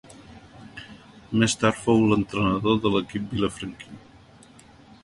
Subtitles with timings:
[1.43, 3.97] Més tard fou entrenador de l'equip vilafranquí.